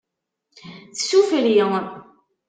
[0.97, 1.53] Tsufri.